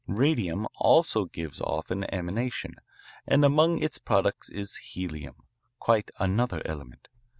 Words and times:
Radium 0.07 0.65
also 0.77 1.25
gives 1.25 1.61
off 1.61 1.91
an 1.91 2.11
emanation, 2.11 2.73
and 3.27 3.45
among 3.45 3.77
its 3.77 3.99
products 3.99 4.49
is 4.49 4.77
helium, 4.77 5.35
quite 5.77 6.09
another 6.17 6.59
element. 6.65 7.07